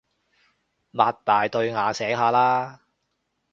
[0.03, 0.03] 擘
[1.23, 2.79] 大對眼醒下啦